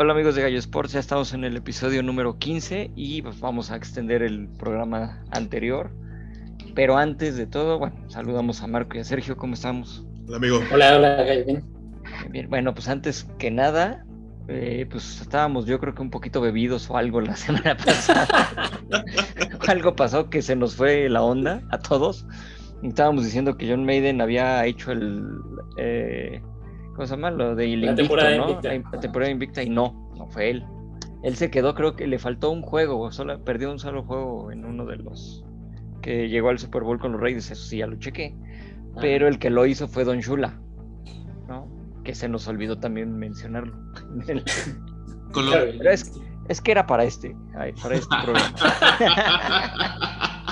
[0.00, 3.72] Hola amigos de Gallo Sports, ya estamos en el episodio número 15 y pues vamos
[3.72, 5.90] a extender el programa anterior.
[6.76, 10.06] Pero antes de todo, bueno, saludamos a Marco y a Sergio, ¿cómo estamos?
[10.28, 10.60] Hola amigo.
[10.72, 11.64] Hola, hola, Gallo, bien.
[12.30, 14.06] Bien, bueno, pues antes que nada,
[14.46, 18.70] eh, pues estábamos yo creo que un poquito bebidos o algo la semana pasada.
[19.66, 22.24] algo pasó que se nos fue la onda a todos.
[22.84, 25.40] Estábamos diciendo que John Maiden había hecho el...
[25.76, 26.40] Eh,
[26.98, 27.30] ¿Cómo se llama?
[27.30, 28.50] Lo de La invicto, temporada ¿no?
[28.50, 28.74] invicta.
[28.90, 30.66] La, temporada invicta y no, no fue él.
[31.22, 34.64] Él se quedó, creo que le faltó un juego, solo perdió un solo juego en
[34.64, 35.44] uno de los
[36.02, 38.34] que llegó al Super Bowl con los Raiders, eso sí, ya lo chequé.
[38.96, 38.98] Ah.
[39.00, 40.58] Pero el que lo hizo fue Don Shula,
[41.46, 41.68] ¿no?
[42.02, 43.78] Que se nos olvidó también mencionarlo.
[45.32, 47.36] Pero es, es que era para este,
[47.80, 48.54] para este programa.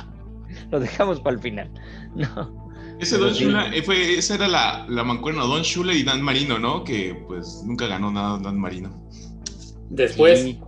[0.71, 1.73] Lo dejamos para el final.
[2.15, 2.66] No.
[2.99, 3.33] Ese Don.
[3.33, 6.83] Shula, eh, fue, esa era la, la mancuerna, Don Shula y Dan Marino, ¿no?
[6.85, 8.91] Que pues nunca ganó nada Dan Marino.
[9.91, 10.61] Después, Sí,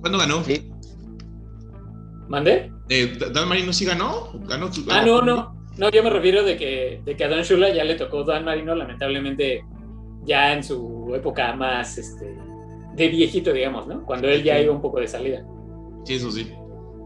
[0.00, 0.42] ¿Cuándo ganó?
[0.44, 0.70] sí.
[2.28, 2.70] ¿mandé?
[2.88, 4.30] Eh, ¿Da- ¿Dan Marino sí ganó?
[4.48, 5.54] ¿Ganó tu- Ah, no, no.
[5.78, 8.44] No, yo me refiero de que, de que a Don Shula ya le tocó Dan
[8.44, 9.62] Marino, lamentablemente,
[10.24, 12.34] ya en su época más este,
[12.94, 14.04] de viejito, digamos, ¿no?
[14.06, 14.62] Cuando él ya Sí.
[14.64, 15.44] iba un poco de salida.
[16.04, 16.50] Sí, eso sí.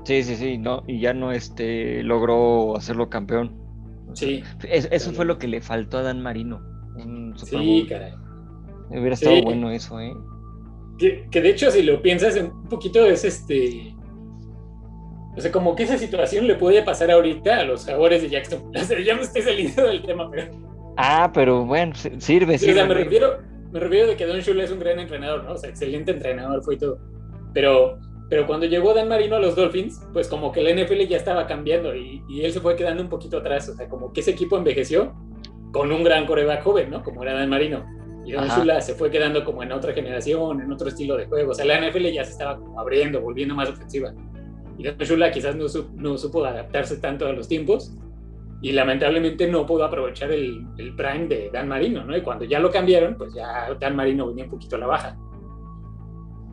[0.04, 3.59] Sí, sí, sí, no, y ya no este logró hacerlo campeón.
[4.14, 6.60] Sí, Es- eso fue lo que le faltó a Dan Marino.
[6.96, 7.88] Un Super sí, Bowl.
[7.88, 8.12] caray.
[8.90, 9.24] Hubiera Sí.
[9.24, 10.12] estado bueno eso, ¿eh?
[10.98, 13.94] Que, que de hecho, si lo piensas un poquito, es este.
[15.36, 18.62] O sea, como que esa situación le puede pasar ahorita a los jaguares de Jackson.
[18.74, 20.50] O sea, ya me estoy saliendo del tema, pero.
[20.96, 22.74] Ah, pero bueno, si- sirve, Sí, o sirve.
[22.80, 23.38] sea, me refiero,
[23.72, 25.52] me refiero de que Don Shula es un gran entrenador, ¿no?
[25.52, 26.98] O sea, excelente entrenador fue y todo.
[27.54, 27.98] Pero,
[28.30, 31.46] pero cuando llegó Dan Marino a los Dolphins, pues como que la NFL ya estaba
[31.46, 33.68] cambiando y, y él se fue quedando un poquito atrás.
[33.68, 35.12] O sea, como que ese equipo envejeció
[35.72, 37.02] con un gran coreback joven, ¿no?
[37.02, 37.84] Como era Dan Marino.
[38.24, 38.46] Y Don.
[38.48, 41.50] Shula se fue quedando como en otra generación, en otro estilo de juego.
[41.50, 44.12] O sea, la NFL ya se estaba como abriendo, volviendo más ofensiva.
[44.78, 47.92] Y Don Shula quizás no, su- no supo adaptarse tanto a los tiempos
[48.62, 52.16] y lamentablemente no pudo aprovechar el, el prime de Dan Marino, ¿no?
[52.16, 55.16] Y cuando ya lo cambiaron, pues ya Dan Marino venía un poquito a la baja.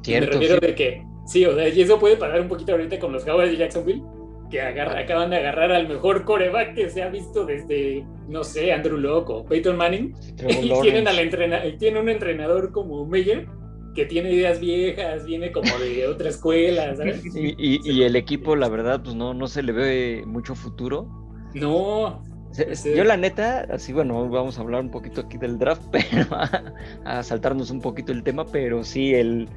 [0.03, 0.67] Cierto, Me refiero sí.
[0.67, 3.51] de que, sí, o sea, y eso puede pasar un poquito ahorita con los Jaguars
[3.51, 4.01] de Jacksonville,
[4.49, 8.71] que agarra- acaban de agarrar al mejor coreback que se ha visto desde, no sé,
[8.71, 10.15] Andrew Locke o Peyton Manning,
[10.63, 13.45] y tienen, al entrena y tiene un entrenador como Meyer,
[13.93, 17.23] que tiene ideas viejas, viene como de otra escuela, ¿sabes?
[17.35, 21.07] Y, y- y el equipo, la verdad, pues no, no se le ve mucho futuro.
[21.53, 22.93] No, Se- Sí.
[22.95, 26.73] Yo la neta, así bueno, vamos a hablar un poquito aquí del draft, pero a,
[27.05, 29.49] a saltarnos un poquito el tema, pero sí, el,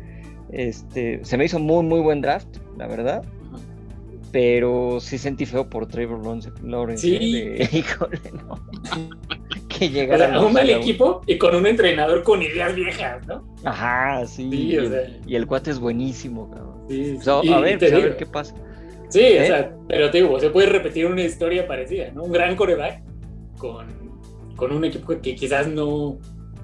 [0.52, 3.22] este, se me hizo muy, muy buen draft, la verdad,
[4.32, 6.20] pero sí sentí feo por Trevor
[6.62, 7.36] Lawrence, Sí.
[7.36, 7.68] ¿eh?
[7.70, 8.60] de- híjole, no.
[9.68, 13.26] que o llegara sea, los un mal equipo y con un entrenador con ideas viejas,
[13.26, 13.42] ¿no?
[13.64, 15.18] Ajá, sí, Sí, y, o el, sea.
[15.26, 16.84] y el cuate es buenísimo, cabrón.
[16.88, 18.54] Sí, O sea, y- a ver, pues, a ver qué pasa.
[19.08, 19.42] Sí, ¿Eh?
[19.42, 22.22] o sea, pero te digo, se puede repetir una historia parecida, ¿no?
[22.24, 23.02] Un gran coreback
[23.58, 23.86] con,
[24.54, 26.18] con un equipo que quizás no,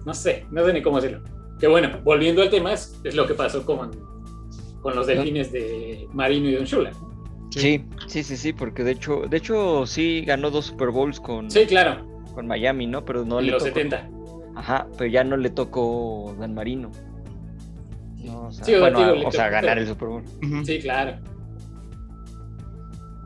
[0.05, 1.25] no sé, no sé ni cómo decirlo.
[1.61, 3.91] Que bueno, volviendo al tema, es, es lo que pasó con,
[4.83, 6.93] con los delfines de Marino y Don Shula.
[7.51, 11.51] Sí, sí, sí, sí, porque de hecho, de hecho sí ganó dos Super Bowls con,
[11.51, 13.05] Sí, claro, con Miami, ¿no?
[13.05, 14.11] Pero no en le los tocó 70.
[14.57, 16.91] Ajá, pero ya no le tocó Dan Marino.
[18.25, 19.87] No, o sea, Sí, o sea, bueno, digo, a- le o sea, tocó, ganar el
[19.87, 20.25] Super Bowl.
[20.65, 21.17] Sí, claro.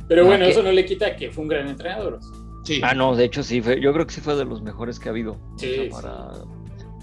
[0.08, 2.18] Pero No, bueno, que- eso no le quita que fue un gran entrenador.
[2.64, 2.80] Sí.
[2.84, 5.08] Ah, no, de hecho sí, fue, yo creo que sí fue de los mejores que
[5.08, 5.32] ha habido.
[5.32, 5.90] o Sí, sea, sí.
[5.90, 6.28] para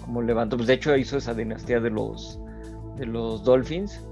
[0.08, 2.40] como levantó, pues de hecho hizo esa dinastía de los
[2.98, 4.04] de los Dolphins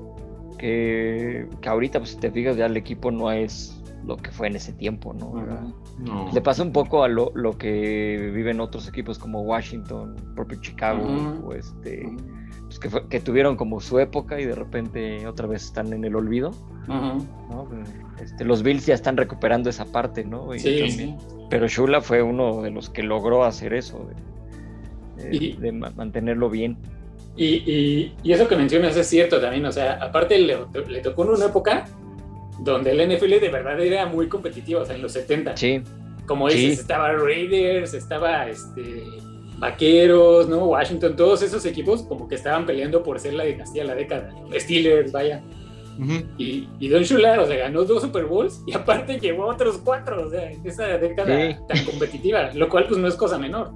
[0.59, 4.47] que, que ahorita pues si te fijas ya el equipo no es lo que fue
[4.47, 5.34] en ese tiempo, ¿no?
[5.97, 6.29] No.
[6.31, 11.03] Le pasa un poco a lo, lo que viven otros equipos como Washington, propio Chicago,
[11.44, 12.07] o este,
[12.66, 16.03] pues, que, fue- que tuvieron como su época y de repente otra vez están en
[16.05, 16.51] el olvido.
[18.22, 20.53] Este, los Bills ya están recuperando esa parte, ¿no?
[20.53, 21.25] Y Sí, también- sí.
[21.50, 24.16] Pero Shula fue uno de los que logró hacer eso, de,
[25.16, 26.78] de- Y- de ma- mantenerlo bien.
[27.38, 30.58] Y, y- y eso que mencionas es cierto también, o sea, aparte le,
[30.88, 31.85] le tocó en una época
[32.59, 35.58] donde el NFL de verdad era muy competitivo, o sea, en los 70.
[35.58, 35.82] Sí,
[36.26, 36.82] Como dices, Sí.
[36.82, 39.03] estaba Raiders, estaba este,
[39.59, 40.66] Vaqueros, ¿no?
[40.66, 44.34] Washington, todos esos equipos como que estaban peleando por ser la dinastía de la década.
[44.58, 45.41] Steelers, vaya.
[46.38, 50.28] Y, y Don Shula, o sea, ganó dos Super Bowls y aparte llevó otros cuatro,
[50.28, 51.58] o sea, en esa década Sí.
[51.70, 53.72] tan competitiva, lo cual pues no es cosa menor.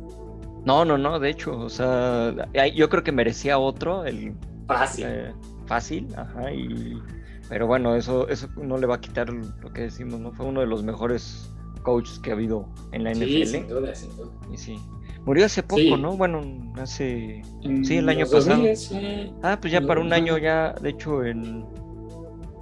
[0.69, 2.33] No, no, no, de hecho, o sea,
[2.75, 4.33] yo creo que merecía otro, el
[4.67, 5.05] Fácil.
[5.07, 5.33] eh,
[5.65, 7.01] fácil, ajá, y
[7.49, 10.31] pero bueno, eso, eso no le va a quitar lo que decimos, ¿no?
[10.31, 11.49] Fue uno de los mejores
[11.81, 13.45] coaches que ha habido en la sí, NFL.
[13.47, 14.31] sin duda, sin duda.
[14.53, 14.77] Y sí.
[15.25, 15.95] Murió hace poco, Sí.
[15.97, 16.15] ¿no?
[16.15, 16.41] Bueno,
[16.79, 17.41] hace...
[17.83, 18.57] Sí, el año los pasado.
[18.57, 19.33] 2000, sí.
[19.41, 21.65] Ah, pues ya para un año ya, de hecho, en,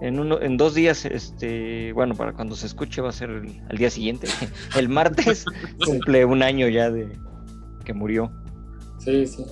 [0.01, 3.61] en, uno, en dos días, este, bueno, para cuando se escuche va a ser el,
[3.69, 4.27] al día siguiente.
[4.77, 5.43] El martes
[5.85, 7.09] cumple un año ya de
[7.87, 8.29] que murió.
[8.99, 9.45] Sí, sí.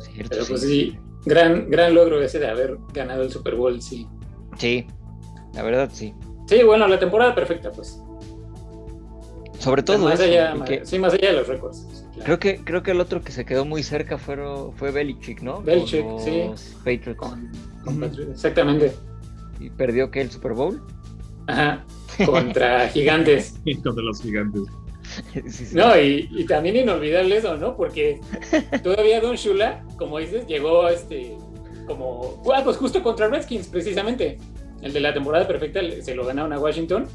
[0.00, 4.08] Cierto, Pero pues sí, gran, gran logro ese de haber ganado el Super Bowl, sí.
[4.58, 4.84] Sí,
[5.54, 6.12] la verdad sí.
[6.48, 8.02] Sí, bueno, la temporada perfecta, pues.
[9.60, 11.86] Sobre todo más eso, allá, que sí, más allá de los récords.
[12.14, 12.24] claro.
[12.24, 15.54] creo que creo que el otro que se quedó muy cerca fueron, fue Belichick, ¿no?
[15.54, 16.42] Con Belichick, sí.
[16.78, 17.16] Patriots.
[17.16, 17.52] Con,
[17.84, 18.92] con Patriotas, exactamente.
[19.60, 20.82] Y perdió que el Super Bowl.
[21.46, 21.84] Ajá.
[22.26, 23.54] Contra gigantes.
[23.84, 24.62] Contra los gigantes.
[25.32, 25.76] Sí, sí.
[25.76, 27.76] No, y, y también inolvidable eso, ¿no?
[27.76, 28.20] Porque
[28.82, 31.36] todavía Don Shula, como dices, llegó este
[31.86, 34.38] como ah, pues justo contra Redskins, precisamente.
[34.82, 37.06] El de la temporada perfecta se lo ganaron a Washington.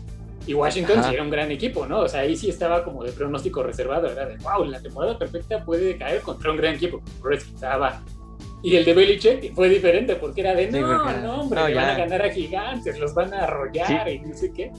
[0.46, 1.10] Y Washington Ajá.
[1.10, 2.00] sí era un gran equipo, ¿no?
[2.00, 4.08] O sea, ahí sí estaba como de pronóstico reservado.
[4.08, 7.02] Era de, wow, la temporada perfecta puede caer contra un gran equipo.
[7.22, 8.02] Redskins, ah, va.
[8.64, 11.75] Y el de Belichick fue diferente porque era de, Sí, no, porque- no, hombre, no,
[11.75, 14.72] van a ganar a gigantes, los van a arrollar y no sé qué.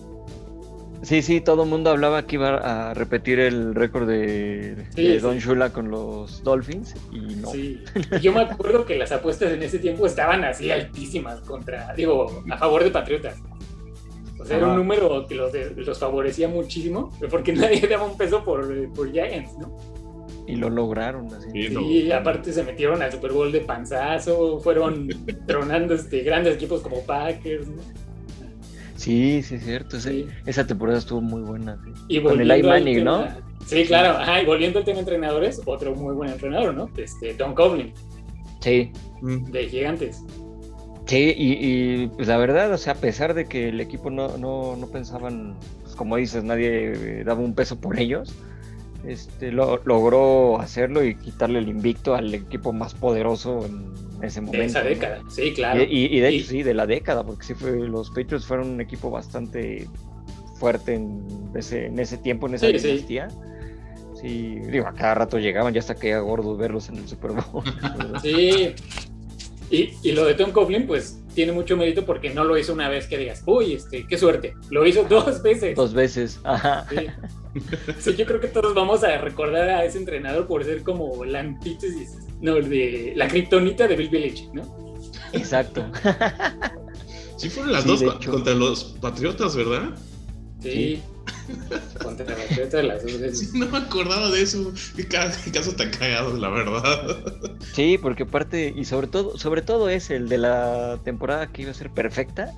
[1.02, 2.56] Sí, sí, todo el mundo hablaba que iba
[2.90, 5.18] a repetir el récord de, Sí, de sí.
[5.20, 7.50] Don Shula con los Dolphins y no.
[7.52, 7.80] Sí.
[8.20, 12.58] Yo me acuerdo que las apuestas en ese tiempo estaban así altísimas contra, digo, a
[12.58, 13.36] favor de Patriotas.
[14.40, 18.16] O sea, era un número que los, de- los favorecía muchísimo, porque nadie daba un
[18.16, 19.76] peso por, por Giants, ¿no?
[20.48, 21.48] Y lo lograron así.
[21.68, 25.08] Sí, aparte se metieron al Super Bowl de panzazo, fueron
[25.46, 27.82] tronando este, grandes equipos como Packers, ¿no?
[28.98, 29.96] Sí, sí, es cierto.
[29.96, 30.26] ese- Sí.
[30.44, 31.78] Esa temporada estuvo muy buena.
[31.84, 31.92] sí.
[32.08, 33.26] Y Con el Manning, ¿no?
[33.64, 34.18] Sí, claro.
[34.18, 36.90] Ajá, y volviendo al tema de entrenadores, otro muy buen entrenador, ¿no?
[36.96, 37.92] Este, Don Coughlin,
[38.60, 38.90] Sí,
[39.22, 39.44] Mm.
[39.52, 40.22] de Gigantes.
[41.06, 41.52] sí, y,
[42.02, 44.86] y, pues la verdad, o sea, a pesar de que el equipo no, no, no
[44.88, 48.34] pensaban, pues como dices, nadie eh, daba un peso por ellos,
[49.06, 53.92] este, lo- logró hacerlo y quitarle el invicto al equipo más poderoso en
[54.22, 54.58] ese momento.
[54.60, 54.88] De esa ¿no?
[54.88, 55.82] década, sí, claro.
[55.82, 58.46] Y, y- y de hecho, Y- sí, de la década, porque sí fue, los Patriots
[58.46, 59.88] fueron un equipo bastante
[60.58, 61.22] fuerte en
[61.54, 63.28] ese, en ese tiempo, en esa Sí, dinastía.
[64.20, 67.30] Sí, digo, a cada rato llegaban, ya hasta que era gordo verlos en el Super
[67.32, 67.62] Bowl.
[68.20, 68.74] Sí.
[69.70, 72.88] Y, y lo de Tom Coughlin, pues tiene mucho mérito porque no lo hizo una
[72.88, 74.54] vez que digas, uy, este, qué suerte.
[74.70, 75.76] Lo hizo dos veces.
[75.76, 76.86] Dos veces, ajá.
[76.90, 77.06] Sí.
[77.98, 81.40] Sí, yo creo que todos vamos a recordar a ese entrenador por ser como la
[81.40, 84.96] antítesis, no, de la kriptonita de Bill Belichick, ¿no?
[85.32, 85.84] Exacto.
[87.36, 89.90] Sí fueron las Sí, dos contra los Patriotas, ¿verdad?
[90.60, 91.00] Sí.
[92.02, 93.50] Contra la Patriota las dos veces.
[93.50, 94.72] Sí, no me acordaba de eso.
[94.96, 97.16] Qué, ca- qué caso tan cagado, la verdad.
[97.75, 101.70] Sí, porque aparte, y sobre todo, sobre todo es el de la temporada que iba
[101.70, 102.52] a ser perfecta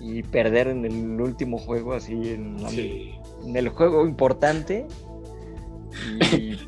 [0.00, 3.12] y perder en el último juego, así en, la- Sí.
[3.46, 4.86] en el juego importante.
[6.32, 6.58] Y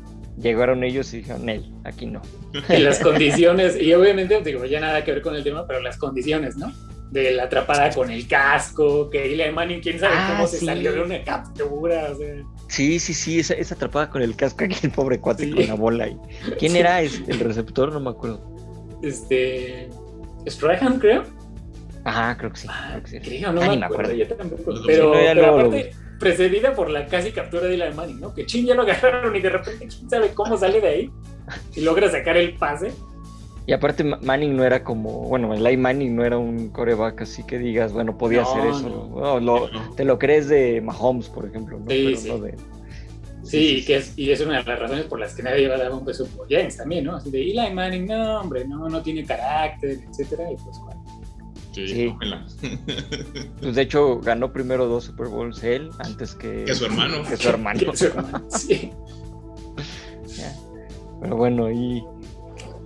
[0.41, 2.21] llegaron ellos y dijeron, Nel, aquí no.
[2.69, 5.97] Y las condiciones, y obviamente, digo, ya nada que ver con el tema, pero las
[5.97, 6.71] condiciones, ¿no?
[7.13, 10.91] De la atrapada con el casco, que Eli Manning, quién sabe Ah, cómo se salió
[10.93, 12.35] de una captura, o sea.
[12.69, 15.51] Sí, sí, sí, esa, esa atrapada con el casco aquí, el pobre cuate Sí.
[15.51, 16.07] con la bola.
[16.07, 16.17] Y...
[16.57, 16.79] ¿Quién Sí.
[16.79, 17.91] era es- el receptor?
[17.93, 18.41] No me acuerdo.
[19.03, 19.89] Este.
[20.47, 21.23] Strahan, creo.
[22.03, 22.67] Ajá, creo que sí.
[22.69, 23.19] Ah, Creo que sí.
[23.39, 24.73] creo, no Ah, me acuerdo, yo tampoco.
[24.85, 28.19] Pero, Sí, no, ya pero luego aparte, precedida por la casi captura de Eli Manning,
[28.19, 28.33] ¿no?
[28.33, 31.11] Que chin ya lo agarraron y de repente quién sabe cómo sale de ahí
[31.75, 32.91] y logra sacar el pase.
[33.65, 37.43] Y aparte Ma- Manning no era como, bueno, Eli Manning no era un coreback así
[37.43, 38.89] que digas, bueno, podía No, hacer eso.
[39.13, 39.19] no.
[39.21, 39.93] No, lo- No.
[39.95, 41.85] te lo crees de Mahomes, por ejemplo, ¿no?
[41.89, 42.29] Sí, Pero sí.
[42.29, 42.55] no de...
[43.43, 45.75] Sí, y que es, y es una de las razones por las que nadie va
[45.75, 47.15] a dar un peso por James también, ¿no?
[47.17, 51.03] Así de Eli Manning, no, hombre, no, no tiene carácter, etcétera, y pues bueno.
[51.73, 52.15] Sí, Sí.
[53.61, 57.23] Pues de hecho ganó primero dos Super Bowls él antes que, Que su hermano.
[57.27, 57.79] que su hermano.
[57.91, 58.91] Que su hermano, Sí.
[60.37, 60.53] Ya.
[61.21, 62.03] Pero bueno, y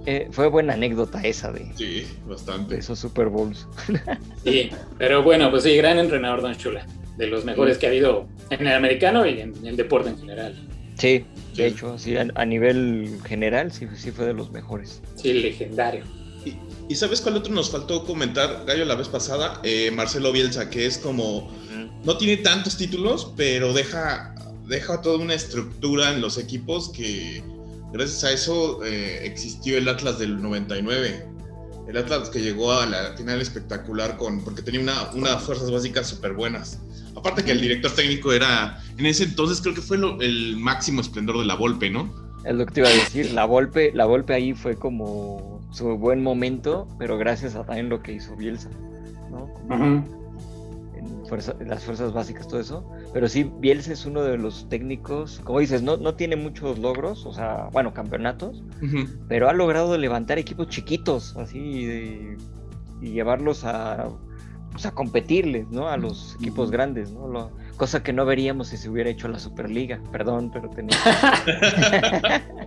[0.08, 2.78] eh, fue buena anécdota esa de, Sí, de bastante.
[2.80, 3.68] esos Super Bowls.
[4.44, 6.88] Sí, pero bueno, pues sí, gran entrenador Don Chula,
[7.18, 7.82] de los mejores Sí.
[7.82, 10.56] que ha habido en el americano y en el deporte en general.
[10.98, 11.62] Sí, Sí.
[11.62, 15.02] de hecho, sí, a, a nivel general sí, sí fue de los mejores.
[15.16, 16.04] Sí, legendario.
[16.46, 16.56] Y,
[16.88, 19.60] y ¿sabes cuál otro nos faltó comentar, Gallo, la vez pasada?
[19.64, 21.52] Eh, Marcelo Bielsa, que es como.
[22.06, 24.34] No tiene tantos títulos, pero deja,
[24.68, 27.44] deja toda una estructura en los equipos que.
[27.91, 31.25] Gracias a eso eh, existió el Atlas del 99.
[31.88, 36.08] El Atlas que llegó a la final espectacular con porque tenía una, unas fuerzas básicas
[36.08, 36.79] súper buenas.
[37.15, 41.01] Aparte que el director técnico era, en ese entonces creo que fue lo- el máximo
[41.01, 42.13] esplendor de la Volpe, ¿no?
[42.44, 45.98] Es lo que te iba a decir, la golpe, la golpe ahí fue como su
[45.98, 48.70] buen momento, pero gracias a también lo que hizo Bielsa,
[49.32, 49.51] ¿no?
[49.53, 49.74] Como
[50.96, 52.89] en fuerza- en las fuerzas básicas, todo eso.
[53.14, 57.26] Pero sí, Bielsa es uno de los técnicos, como dices, no, no tiene muchos logros,
[57.26, 58.64] o sea, bueno, campeonatos,
[59.28, 62.38] pero ha logrado levantar equipos chiquitos, así,
[63.02, 64.10] y llevarlos a,
[64.72, 65.88] pues, a competirles, ¿no?
[65.88, 67.52] A los equipos grandes, ¿no?
[67.78, 70.98] cosa que no veríamos si se hubiera hecho la Superliga, perdón, pero tenía...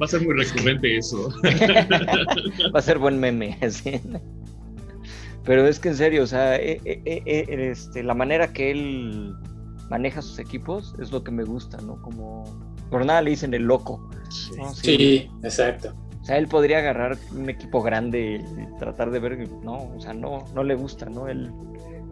[0.00, 1.32] Va a ser muy recurrente eso.
[2.74, 4.00] Va a ser buen meme, así.
[5.44, 9.34] Pero es que en serio, o sea, eh, eh, eh, este, la manera que él
[9.90, 12.00] maneja sus equipos es lo que me gusta, ¿no?
[12.00, 12.44] Como
[12.90, 14.08] por nada le dicen el loco.
[14.74, 15.92] Sí, exacto.
[16.22, 20.14] O sea, él podría agarrar un equipo grande y tratar de ver, no, o sea,
[20.14, 21.28] no, no le gusta, ¿no?
[21.28, 21.50] Él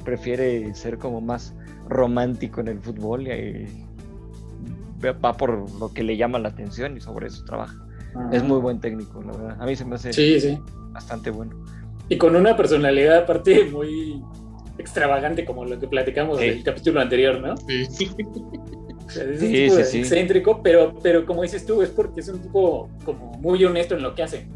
[0.04, 1.54] prefiere ser como más
[1.88, 3.66] romántico en el fútbol y,
[5.04, 7.76] va por lo que le llama la atención y sobre eso trabaja.
[8.32, 9.56] Es muy buen técnico, la verdad.
[9.61, 11.54] A mí se me hace bastante bueno.
[12.08, 14.20] Y con una personalidad aparte muy
[14.78, 17.56] extravagante como lo que platicamos en el capítulo anterior, ¿no?
[17.90, 18.11] Sí.
[19.08, 22.42] O sea, es un tipo excéntrico, pero, pero como dices tú, es porque es un
[22.42, 24.47] tipo como muy honesto en lo que hace.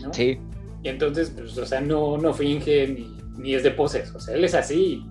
[0.00, 0.14] ¿no?
[0.14, 0.38] Sí.
[0.82, 4.14] Y entonces, pues, o sea, no, no finge ni, ni es de poses.
[4.14, 5.04] O sea, él es así.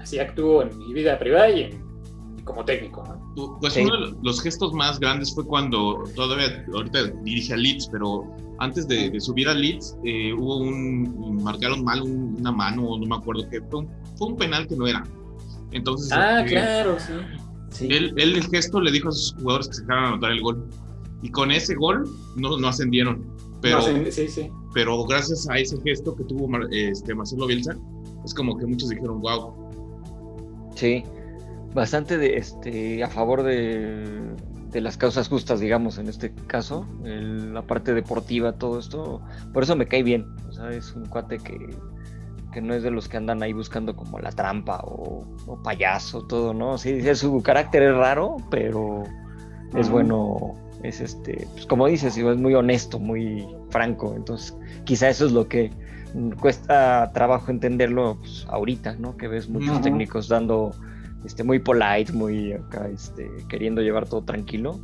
[0.00, 1.70] Así actúo en mi vida privada y,
[2.42, 3.04] como técnico.
[3.04, 3.25] ¿no?
[3.60, 8.34] Pues uno de los gestos más grandes fue cuando todavía, ahorita dirige a Leeds, pero
[8.60, 13.46] antes de, subir a Leeds, eh, hubo un, marcaron mal una mano, no me acuerdo
[13.50, 15.04] qué, fue un, fue un penal que no era.
[15.72, 16.96] Entonces, ah, este, claro,
[17.70, 17.88] sí.
[17.90, 20.66] Él, el gesto le dijo a sus jugadores que se dejaran anotar el gol.
[21.20, 23.26] Y con ese gol no, no ascendieron.
[23.60, 24.50] Pero, sí, sí.
[24.72, 27.76] pero gracias a ese gesto que tuvo este, Marcelo Bielsa,
[28.24, 29.54] es como que muchos dijeron, wow.
[30.74, 31.02] Sí,
[31.76, 34.34] bastante de, este, a favor de,
[34.70, 39.76] de las causas justas, digamos, en este caso, la parte deportiva, todo esto, por eso
[39.76, 41.76] me cae bien, o sea, es un cuate que,
[42.52, 45.24] que no es de los que andan ahí buscando como la trampa o,
[45.62, 46.78] payaso, todo, ¿no?
[46.78, 49.04] Sí, su carácter es raro, pero
[49.74, 55.26] es bueno, es este, pues como dices, es muy honesto, muy franco, entonces quizá eso
[55.26, 55.70] es lo que
[56.40, 59.16] cuesta trabajo entenderlo pues, ahorita, ¿no?
[59.18, 60.72] Que ves muchos técnicos dando
[61.24, 64.78] este, muy polite, muy acá, este, queriendo llevar todo tranquilo.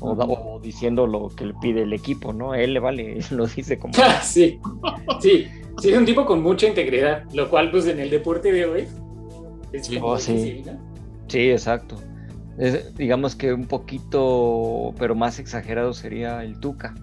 [0.00, 2.52] O, diciendo lo que le pide el equipo, ¿no?
[2.52, 3.94] A él le vale, lo dice como.
[4.22, 4.58] sí,
[5.20, 5.46] sí,
[5.80, 8.88] sí, es un tipo con mucha integridad, lo cual, pues en el deporte de hoy
[9.72, 9.98] es sí.
[10.02, 10.62] Oh, sí.
[11.28, 11.96] sí, exacto.
[12.96, 16.94] digamos que un poquito, pero más exagerado sería el Tuca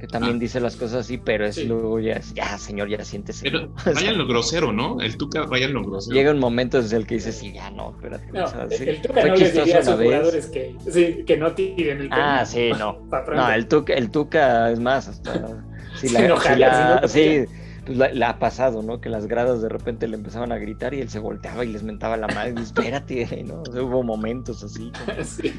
[0.00, 0.38] que también ah.
[0.38, 3.44] dice las cosas así, pero es luego ya, ya, señor, ya siéntese.
[3.44, 5.00] Pero vaya lo grosero, ¿no?
[5.00, 6.14] El Tuca vaya lo grosero.
[6.14, 8.26] Llega un momento desde el que dice, sí, ya no, espérate.
[8.32, 12.08] No, el Tuca no les diría a sus jugadores que, sí, que no tiren el
[12.10, 13.06] Ah, sí, no.
[13.34, 15.64] no, el Tuca, el Tuca es más, hasta...
[15.96, 17.44] Si la, sí,
[17.84, 19.00] pues la, ha pasado, ¿no?
[19.00, 21.82] Que las gradas de repente le empezaban a gritar y él se volteaba y les
[21.82, 22.54] mentaba la madre.
[22.56, 23.60] Y, espérate, ¿no?
[23.60, 24.92] O sea, hubo momentos así.
[25.24, 25.52] sí.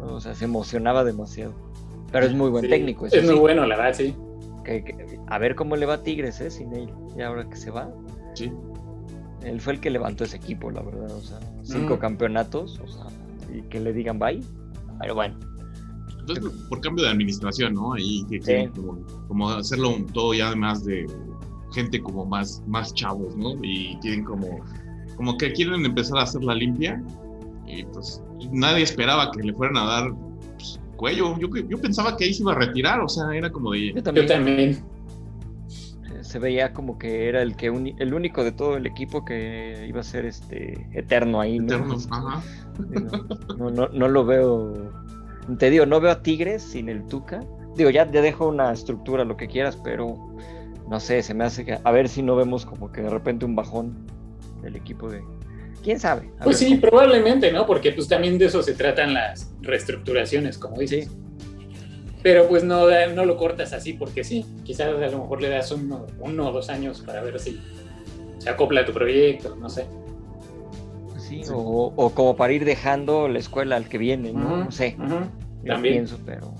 [0.00, 1.54] O sea, se emocionaba demasiado.
[2.12, 3.06] Pero es muy buen técnico.
[3.06, 4.14] es muy bueno, la verdad, sí.
[5.28, 6.50] a ver cómo le va a Tigres, ¿eh?
[6.50, 6.88] Sin él.
[7.16, 7.90] Y ahora que se va.
[8.34, 8.52] Sí.
[9.42, 11.10] Él fue el que levantó ese equipo, la verdad.
[11.10, 11.98] O sea, cinco mm.
[11.98, 12.78] campeonatos.
[12.80, 13.06] O sea,
[13.52, 14.40] y que le digan bye.
[15.00, 15.38] Pero bueno.
[16.20, 17.96] Entonces, por cambio de administración, ¿no?
[17.96, 18.70] Y que
[19.26, 21.06] como, hacerlo todo ya más de
[21.74, 23.54] gente como más, más chavos, ¿no?
[23.62, 24.60] Y quieren como,
[25.16, 27.02] como que quieren empezar a hacer la limpia.
[27.66, 30.12] Y pues nadie esperaba que le fueran a dar
[31.02, 31.36] cuello.
[31.36, 33.92] Yo, yo pensaba que ahí se iba a retirar, o sea, era como de...
[33.92, 34.84] Yo también.
[36.20, 40.00] Se veía como que era el que el único de todo el equipo que iba
[40.00, 41.56] a ser este eterno ahí.
[41.56, 42.40] Eterno, ajá.
[43.58, 44.92] No, no, no, lo veo.
[45.58, 47.40] Te digo, no veo a Tigres sin el Tuca.
[47.76, 50.16] Digo, ya, ya dejo una estructura, lo que quieras, pero
[50.88, 51.78] no sé, se me hace que.
[51.82, 53.92] A ver si no vemos como que de repente un bajón
[54.62, 55.22] del equipo de,
[55.82, 56.30] quién sabe.
[56.42, 57.66] pues sí, probablemente, ¿no?
[57.66, 61.10] Porque pues también de eso se tratan las reestructuraciones, como dices.
[62.22, 64.46] Pero pues no, no lo cortas así porque sí.
[64.64, 67.60] Quizás a lo mejor le das uno, uno o dos años para ver si
[68.38, 69.86] se acopla a tu proyecto, no sé.
[71.18, 74.64] Sí, O, como para ir dejando la escuela al que viene, ¿no?
[74.64, 74.96] no sé.
[75.64, 75.94] También.
[75.94, 76.52] pienso, pero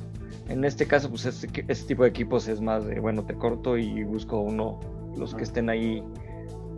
[0.48, 3.78] en este caso, pues este, este, tipo de equipos es más de, bueno, te corto
[3.78, 4.80] y busco uno,
[5.16, 6.02] los que estén ahí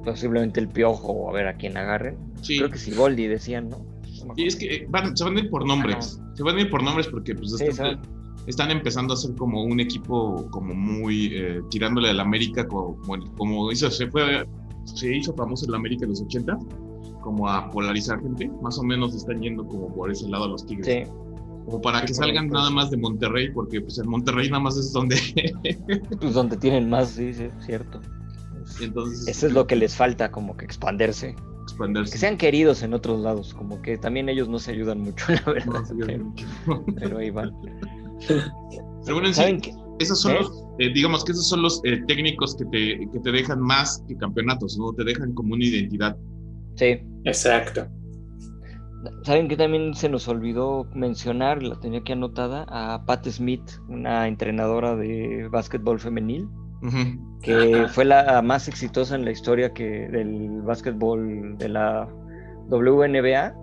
[0.04, 2.16] posiblemente el piojo o a ver a quién agarren.
[2.46, 3.94] Creo que si Goldi decían, ¿no?
[4.36, 6.20] y es que se van a ir por nombres.
[6.34, 7.54] Se van a ir por nombres porque pues
[8.46, 12.98] están, empezando a ser como un equipo como muy eh, tirándole al América como,
[13.36, 14.46] como hizo, se fue
[14.84, 16.58] se hizo famoso el América en los 80
[17.22, 18.50] como a polarizar gente.
[18.62, 21.08] Más o menos están yendo como por ese lado a los Tigres.
[21.64, 24.92] Como para que salgan nada más de Monterrey, porque pues en Monterrey nada más es
[24.92, 25.16] donde...
[26.20, 28.02] pues donde tienen más, sí, sí, cierto.
[29.26, 31.34] Eso es lo que les falta, como que expandirse.
[31.62, 32.12] expandirse.
[32.12, 35.52] Que sean queridos en otros lados, como que también ellos no se ayudan mucho, la
[35.52, 35.82] verdad.
[36.06, 36.32] pero,
[36.96, 37.52] pero, ahí van.
[39.06, 42.56] Pero bueno, ¿Saben sí, esos son los, eh, digamos que esos son los eh, técnicos
[42.56, 44.94] que te, que te dejan más que campeonatos, ¿no?
[44.94, 46.16] Te dejan como una identidad.
[46.76, 47.00] Sí.
[47.24, 47.86] Exacto.
[49.24, 54.26] ¿Saben que también se nos olvidó mencionar, la tenía aquí anotada, a Pat Smith, una
[54.26, 56.48] entrenadora de básquetbol femenil,
[57.42, 62.08] que fue la más exitosa en la historia que del básquetbol de la
[62.68, 63.54] WNBA.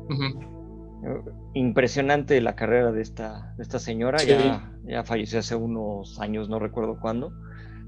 [1.54, 6.60] Impresionante la carrera de esta, de esta señora, ya, ya falleció hace unos años, no
[6.60, 7.34] recuerdo cuándo,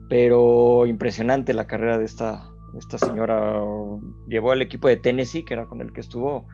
[0.10, 3.62] pero impresionante la carrera de esta, esta señora.
[4.28, 6.48] Llevó al equipo de Tennessee, que era con el que estuvo,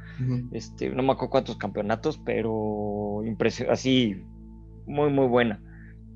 [0.51, 3.21] este, no me acuerdo cuántos campeonatos, pero
[3.69, 4.21] así,
[4.85, 5.61] muy, muy buena.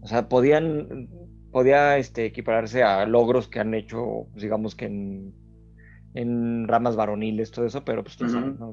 [0.01, 1.07] O sea, podían,
[1.53, 5.33] podía este, equipararse a logros que han hecho, pues, digamos que en,
[6.15, 8.17] en, ramas varoniles, todo eso, pero pues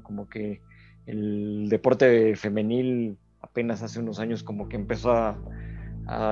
[0.02, 0.60] como que
[1.06, 5.36] el deporte femenil apenas hace unos años como que empezó a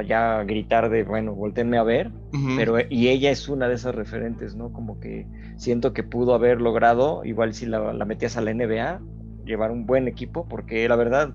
[0.07, 2.11] ya gritar de, bueno, voltenme a ver,
[2.57, 4.73] pero y ella es una de esas referentes, ¿no?
[4.73, 5.27] Como que
[5.57, 9.01] siento que pudo haber logrado, igual si la, metías a la NBA,
[9.45, 11.33] llevar un buen equipo, porque la verdad,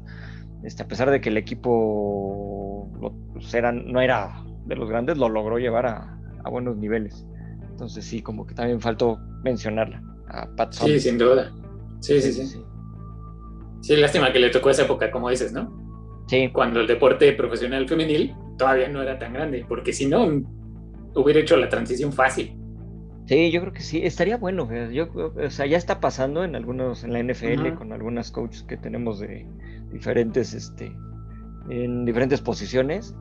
[0.63, 2.91] este, a pesar de que el equipo
[3.33, 3.55] pues,
[3.85, 7.25] no era de los grandes, lo logró llevar a, buenos niveles.
[7.69, 11.51] Entonces sí, como que también faltó mencionarla, a Pat Sí, sin duda.
[12.01, 12.63] Sí, sí, sí, sí.
[13.81, 15.71] Sí, lástima que le tocó esa época, como dices, ¿no?
[16.27, 16.49] Sí.
[16.53, 20.41] Cuando el deporte profesional femenil todavía no era tan grande, porque si no,
[21.15, 22.55] hubiera hecho la transición fácil.
[23.25, 24.67] Sí, yo creo que sí, estaría bueno.
[24.91, 28.75] Yo, o sea, ya está pasando en algunos, en la NFL, con algunas coaches que
[28.75, 29.47] tenemos de
[29.91, 30.91] diferentes, este,
[31.69, 33.15] en diferentes posiciones.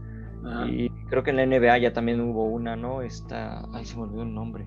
[0.68, 3.02] Y creo que en la NBA ya también hubo una, ¿no?
[3.02, 4.66] Esta, ay, se me olvidó el nombre.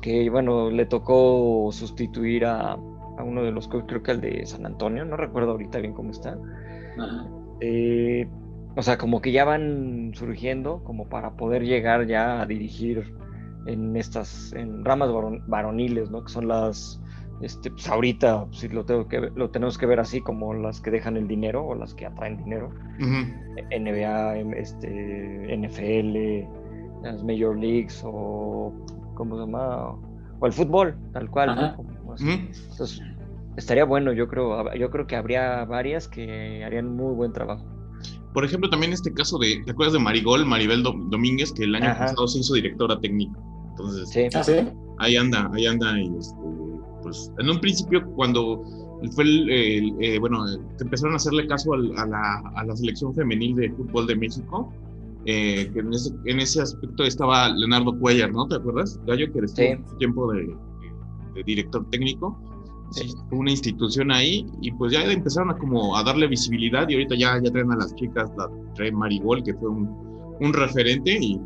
[0.00, 4.46] Que bueno, le tocó sustituir a, a uno de los coaches, creo que al de
[4.46, 6.38] San Antonio, no recuerdo ahorita bien cómo está.
[6.98, 7.26] Ajá.
[7.60, 8.26] Eh,
[8.76, 13.12] o sea, como que ya van surgiendo como para poder llegar ya a dirigir
[13.66, 15.10] en estas, en ramas
[15.46, 16.24] varoniles, ¿no?
[16.24, 17.00] Que son las,
[17.40, 20.90] este, pues ahorita, si lo, tengo que, lo tenemos que ver así, como las que
[20.90, 22.70] dejan el dinero o las que atraen dinero.
[22.98, 26.46] NBA, este, NFL,
[27.02, 28.72] las Major Leagues o,
[29.14, 29.96] ¿cómo se llama?
[30.38, 31.76] O el fútbol, tal cual.
[32.18, 33.00] Entonces,
[33.56, 37.64] estaría bueno, yo creo, yo creo que habría varias que harían muy buen trabajo.
[38.34, 41.96] Por ejemplo, también este caso de, ¿te acuerdas de Marigol, Maribel Domínguez, que el año
[41.98, 43.38] pasado se hizo directora técnica?
[43.70, 44.52] Entonces, ¿Ah, sí?
[44.98, 45.98] ahí anda, ahí anda.
[45.98, 46.36] Y este,
[47.10, 48.62] pues en un principio, cuando
[49.12, 50.44] fue el, eh, bueno,
[50.80, 54.72] empezaron a hacerle caso a, la, a, la, selección femenil de fútbol de México,
[55.26, 58.46] eh, que en ese, en ese, aspecto estaba Leonardo Cuellar, ¿no?
[58.46, 58.98] ¿Te acuerdas?
[59.06, 60.54] Gallo, que estuvo tiempo de,
[61.34, 62.38] de director técnico
[63.30, 67.40] una institución ahí y pues ya empezaron a como a darle visibilidad y ahorita ya,
[67.42, 69.88] ya traen a las chicas, la trae Marigol, que fue un,
[70.40, 71.40] un referente y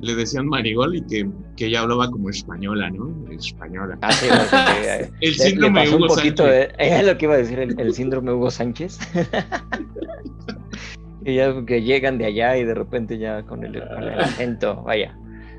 [0.00, 3.12] le decían Marigol y que, que ella hablaba como española, ¿no?
[3.30, 3.98] Española.
[4.02, 4.26] Ah, sí,
[5.20, 6.72] el síndrome Hugo Sánchez.
[6.78, 8.98] es lo que iba a decir, el, síndrome Hugo Sánchez.
[11.24, 14.82] que ya que llegan de allá y de repente ya con el, con el acento,
[14.82, 15.16] vaya.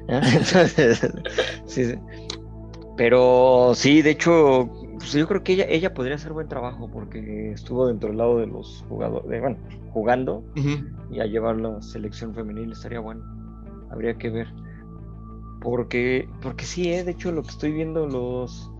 [0.07, 1.11] Entonces,
[1.65, 1.95] sí, sí.
[2.97, 7.51] Pero sí, de hecho, pues yo creo que ella, ella podría hacer buen trabajo porque
[7.51, 9.57] estuvo dentro del lado de los jugadores, bueno,
[9.91, 10.43] jugando
[11.11, 13.34] y a llevar la selección femenil estaría bueno.
[13.91, 14.47] Habría que ver.
[15.61, 18.71] Porque, porque sí, eh, de hecho lo que estoy viendo los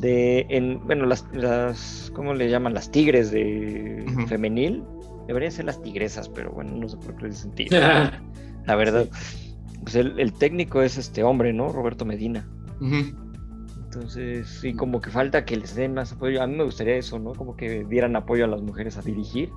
[0.00, 2.74] de en, bueno, las, las ¿cómo le llaman?
[2.74, 4.84] Las tigres de femenil.
[5.26, 7.80] Deberían ser las tigresas, pero bueno, no sé por qué les dicen tigres.
[8.66, 9.06] la verdad.
[9.82, 11.68] Pues el, técnico es este hombre, ¿no?
[11.68, 12.48] Roberto Medina.
[12.80, 16.42] Entonces, sí, como que falta que les den más apoyo.
[16.42, 17.32] A mí me gustaría eso, ¿no?
[17.32, 19.50] Como que dieran apoyo a las mujeres a dirigir.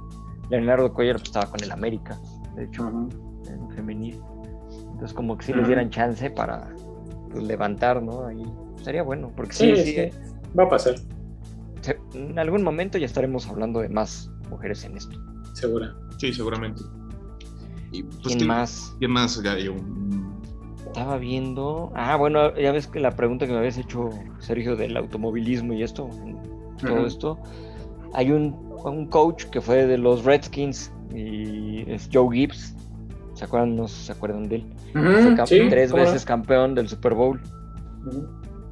[0.49, 2.19] Leonardo Cuellar pues, estaba con el América,
[2.55, 4.19] de hecho, en femenil.
[5.05, 6.67] Entonces, como que sí les dieran chance para
[7.31, 8.25] pues, levantar, ¿no?
[8.25, 8.43] Ahí
[8.75, 10.09] estaría bueno, porque sí, sí,
[10.57, 10.95] va a pasar.
[12.15, 15.15] En algún momento ya estaremos hablando de más mujeres en esto.
[15.53, 15.93] Segura.
[16.17, 16.81] Sí, seguramente.
[17.91, 18.95] Y, pues, ¿Quién más?
[18.97, 19.39] ¿Quién más?
[20.87, 21.91] estaba viendo.
[21.93, 25.83] Ah, bueno, ya ves que la pregunta que me habías hecho, Sergio, del automovilismo y
[25.83, 26.09] esto,
[26.81, 27.37] todo esto.
[28.15, 32.75] Hay un, un, coach que fue de los Redskins y es Joe Gibbs.
[33.35, 33.75] ¿Se acuerdan?
[33.75, 34.65] No se acuerdan de él.
[35.69, 37.39] tres veces campeón del Super Bowl.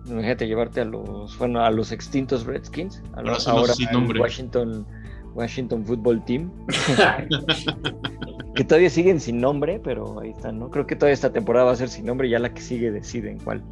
[0.05, 4.85] Imagínate llevarte a los, bueno, a los extintos Redskins, a los, ahora, ahora Washington,
[5.33, 6.51] Washington Football Team.
[8.55, 10.69] que todavía siguen sin nombre, pero ahí están, ¿no?
[10.69, 13.39] Creo que toda esta temporada va a ser sin nombre, ya la que sigue deciden
[13.39, 13.63] cuál.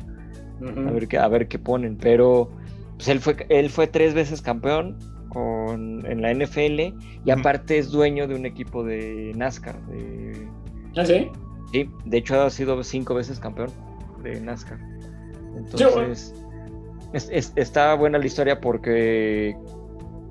[0.87, 1.97] A ver qué, a ver qué ponen.
[1.97, 2.49] Pero
[2.95, 4.97] pues él fue, él fue tres veces campeón
[5.29, 9.75] con, en la NFL y aparte es dueño de un equipo de NASCAR.
[9.87, 10.47] De,
[10.95, 11.29] ¿Ah, sí?
[11.71, 13.69] Sí, de hecho ha sido cinco veces campeón
[14.23, 14.79] de NASCAR.
[15.55, 16.33] Entonces,
[17.55, 19.55] está buena la historia porque,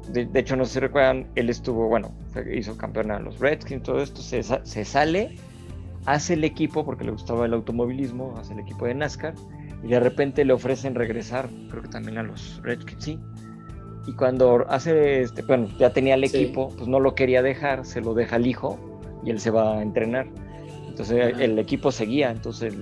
[0.09, 2.13] de, hecho, no sé si recuerdan, él estuvo, bueno,
[2.53, 5.37] hizo campeón a los Redskins, todo esto, se, se sale,
[6.07, 9.35] hace el equipo porque le gustaba el automovilismo, hace el equipo de NASCAR
[9.83, 13.19] y de repente le ofrecen regresar, creo que también a los Redskins, sí.
[14.07, 18.01] Y cuando hace, este, bueno, ya tenía el equipo, pues no lo quería dejar, se
[18.01, 18.79] lo deja al hijo
[19.25, 20.27] y él se va a entrenar.
[21.01, 22.75] Entonces el equipo seguía, entonces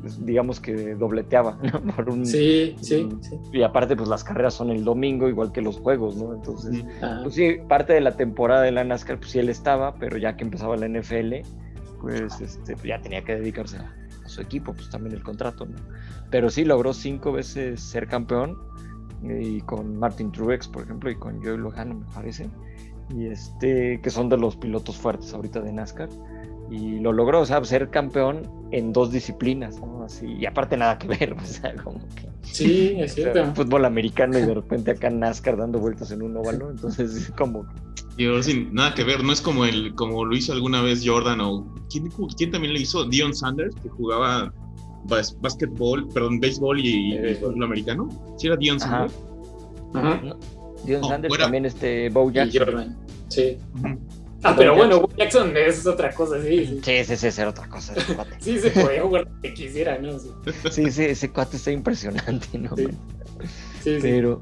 [0.00, 1.96] pues, digamos que dobleteaba, ¿no?
[1.96, 3.08] Por un, sí, sí,
[3.52, 6.34] Y aparte pues las carreras son el domingo, igual que los juegos, ¿no?
[6.34, 6.84] Entonces,
[7.22, 10.36] pues sí, parte de la temporada de la NASCAR, pues sí él estaba, pero ya
[10.36, 11.34] que empezaba la NFL,
[12.00, 13.92] pues este, ya tenía que dedicarse a,
[14.26, 15.76] su equipo, pues también el contrato, ¿no?
[16.30, 18.56] Pero sí logró cinco veces ser campeón
[19.22, 22.48] y con Martin Truex, por ejemplo, y con Joey Logano, me parece,
[23.14, 26.08] y este, que son de los pilotos fuertes ahorita de NASCAR,
[26.70, 30.04] y lo logró, o sea, ser campeón en dos disciplinas, ¿no?
[30.04, 32.28] Así, y aparte nada que ver, o sea, como que...
[32.42, 33.54] Sí, es cierto.
[33.54, 37.66] fútbol americano y de repente acá NASCAR dando vueltas en un óvalo, entonces como...
[38.16, 41.40] Yo sin nada que ver, no es como el como lo hizo alguna vez Jordan
[41.40, 44.52] o quién, quién también le hizo Dion Sanders que jugaba
[45.40, 48.08] básquetbol, perdón, béisbol y, fútbol americano.
[48.38, 49.14] ¿Sí era Dion Sanders?
[49.94, 50.20] Ajá.
[50.84, 52.96] Dion Sanders también este Bo Jackson.
[53.28, 53.58] Sí.
[54.44, 56.80] Ah, pero bueno, Bo Jackson es otra cosa, sí.
[56.82, 57.94] Sí, sí, sí, sí es otra cosa.
[58.38, 60.18] sí, se podía jugar lo que quisiera, ¿no?
[60.70, 62.76] Sí, sí, ese cuate está impresionante, ¿no?
[62.76, 62.88] Sí.
[63.82, 64.40] sí, pero,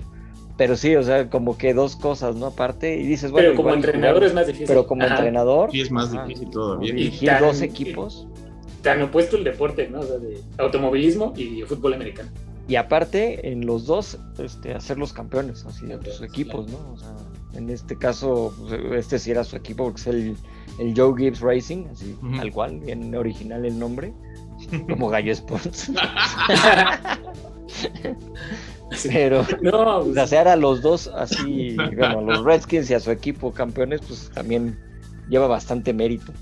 [0.56, 2.46] pero sí, o sea, como que dos cosas, ¿no?
[2.46, 3.50] Aparte, y dices, bueno.
[3.50, 4.66] Pero como entrenador es más difícil.
[4.66, 5.70] Pero como entrenador.
[5.70, 6.92] Sí, es más difícil todavía.
[6.92, 8.26] Dirigir dos equipos
[8.82, 10.00] tan opuesto el deporte, ¿no?
[10.00, 12.30] O sea, de automovilismo y fútbol americano.
[12.68, 16.92] Y aparte, en los dos, este, hacer los campeones, así, de sus equipos, ¿no?
[16.92, 17.14] O sea,
[17.54, 20.36] en este caso, pues, este sí era su equipo, porque es el,
[20.78, 24.12] el Joe Gibbs Racing, así, tal cual, bien original el nombre,
[24.88, 25.90] como Gallo Sports.
[29.04, 30.18] Pero, no, pues...
[30.18, 34.02] o sea, a los dos así, bueno, a los Redskins y a su equipo campeones,
[34.06, 34.78] pues también
[35.28, 36.32] lleva bastante mérito.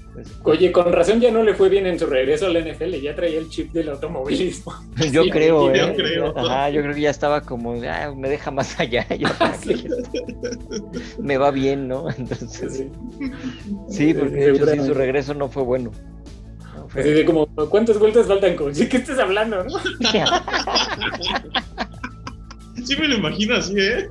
[0.42, 3.38] Oye, con razón ya no le fue bien en su regreso al NFL, ya traía
[3.38, 4.74] el chip del automovilismo.
[5.12, 5.78] Yo creo, ¿eh?
[5.78, 6.38] Yo creo.
[6.38, 9.06] Ajá, yo creo que ya estaba como, ah, me deja más allá,
[11.18, 12.10] me va bien, ¿no?
[12.18, 12.86] Entonces,
[13.88, 15.90] sí, porque de hecho sí, su regreso no fue bueno.
[16.94, 18.56] Así de como, ¿cuántas vueltas faltan?
[18.56, 18.74] Con?
[18.74, 19.70] ¿Sí, ¿Qué estás hablando, no?
[22.84, 24.08] Sí me lo imagino así, ¿eh?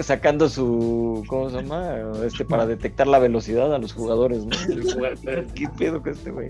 [0.00, 1.96] sacando su, ¿cómo se llama?
[2.24, 4.56] Este, para detectar la velocidad a los jugadores, ¿no?
[5.54, 6.48] ¿Qué pedo con este güey?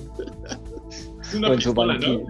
[1.20, 2.22] Es una pistola, ¿no?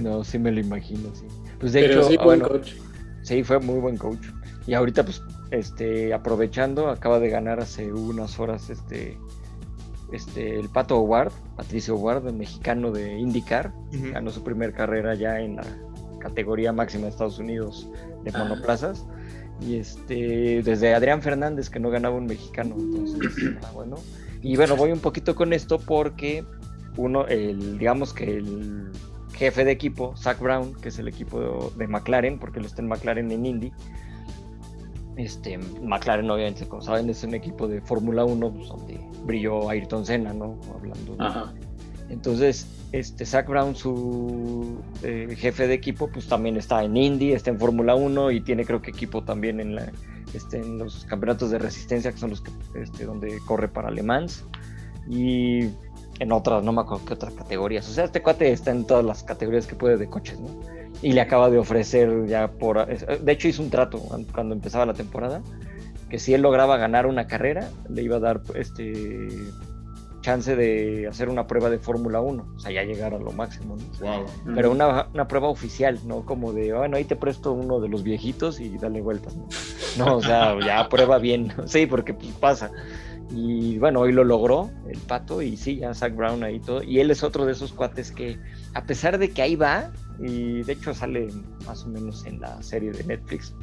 [0.00, 1.26] no, sí me lo imagino, sí.
[1.60, 2.72] Pues de hecho, sí, buen coach.
[3.22, 4.26] sí, fue muy buen coach.
[4.66, 9.18] Y ahorita, pues, este, aprovechando, acaba de ganar hace unas horas este
[10.12, 13.72] este, el Pato Howard, Patricio Howard, el mexicano de IndyCar,
[14.12, 15.64] ganó su primera carrera ya en la
[16.20, 17.88] categoría máxima de Estados Unidos
[18.24, 18.38] de ah.
[18.38, 19.04] monoplazas.
[19.60, 23.96] Y este, desde Adrián Fernández, que no ganaba un mexicano, entonces, ah, bueno.
[24.42, 26.44] Y bueno, voy un poquito con esto porque
[26.96, 28.90] uno, el, digamos que el
[29.34, 32.88] jefe de equipo, Zach Brown, que es el equipo de, McLaren, porque lo está en
[32.88, 33.72] McLaren en Indy,
[35.16, 40.06] este, McLaren, obviamente, como saben, es un equipo de Fórmula 1 pues, donde brilló Ayrton
[40.06, 40.58] Senna, ¿no?
[40.74, 41.16] Hablando
[42.08, 47.50] Entonces, este, Zach Brown, su eh, jefe de equipo, pues también está en Indy, está
[47.50, 49.92] en Fórmula 1 y tiene, creo que, equipo también en, la,
[50.34, 54.02] este, en los campeonatos de resistencia, que son los que, este, donde corre para Le
[54.02, 54.44] Mans.
[55.08, 55.68] Y
[56.22, 57.88] en otras, no me acuerdo qué otras categorías.
[57.88, 60.48] O sea, este cuate está en todas las categorías que puede de coches, ¿no?
[61.02, 62.86] y le acaba de ofrecer ya por...
[62.86, 63.98] De hecho hizo un trato
[64.32, 65.42] cuando empezaba la temporada,
[66.08, 69.28] que si él lograba ganar una carrera, le iba a dar este
[70.20, 73.76] chance de hacer una prueba de Fórmula 1, o sea, ya llegar a lo máximo,
[73.76, 74.24] ¿no?
[74.54, 76.24] Pero una, una, prueba oficial, ¿no?
[76.24, 79.48] Como de, bueno, ahí te presto uno de los viejitos y dale vueltas, ¿no?
[79.98, 82.70] No, o sea, ya prueba bien, sí, porque pues, pasa.
[83.34, 86.82] Y bueno, hoy lo logró el pato y sí, ya Zach Brown ahí todo.
[86.82, 88.38] Y él es otro de esos cuates que,
[88.74, 89.90] a pesar de que ahí va,
[90.20, 91.28] y de hecho sale
[91.66, 93.54] más o menos en la serie de Netflix,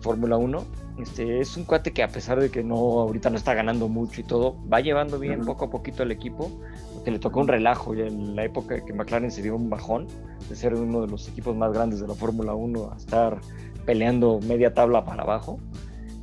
[0.00, 0.64] Fórmula 1.
[1.00, 4.20] Este, es un cuate que a pesar de que no ahorita no está ganando mucho
[4.20, 6.60] y todo, va llevando bien poco a poquito el equipo,
[6.94, 10.06] porque le tocó un relajo ya en la época que McLaren se dio un bajón
[10.48, 13.40] de ser uno de los equipos más grandes de la Fórmula 1 a estar
[13.86, 15.58] peleando media tabla para abajo.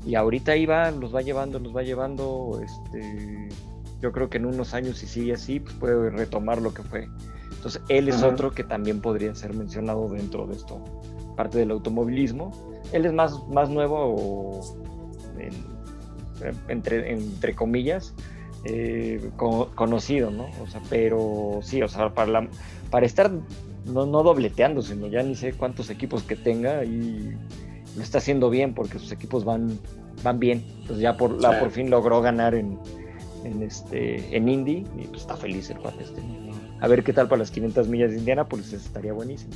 [0.05, 3.49] Y ahorita iba, los va llevando, los va llevando, este,
[4.01, 7.07] yo creo que en unos años si sigue así, pues puede retomar lo que fue
[7.51, 10.79] Entonces, él es otro que también podría ser mencionado dentro de esto,
[11.35, 12.51] parte del automovilismo.
[12.93, 14.61] Él es más, más nuevo,
[16.67, 18.13] entre, entre comillas,
[18.65, 20.45] eh, conocido, ¿no?
[20.61, 22.47] O sea, pero sí, o sea, para, la,
[22.91, 23.31] para estar
[23.85, 27.35] no, no dobleteando, sino ya ni sé cuántos equipos que tenga y
[27.95, 29.79] lo está haciendo bien porque sus equipos van,
[30.23, 30.63] van bien.
[30.81, 32.77] Entonces ya por, la, por fin logró ganar en,
[33.43, 36.21] en, este, en Indy y pues está feliz el cuate este.
[36.81, 39.53] A ver qué tal para las 500 millas de Indiana, pues estaría buenísimo.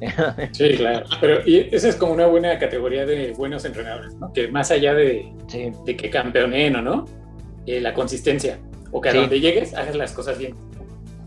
[0.52, 1.06] Sí, claro.
[1.20, 4.32] Pero y esa es como una buena categoría de buenos entrenadores, ¿no?
[4.32, 5.32] Que más allá de,
[5.86, 7.04] de que campeoneen o no,
[7.66, 8.58] eh, la consistencia.
[8.90, 10.54] O que a donde llegues hagas las cosas bien.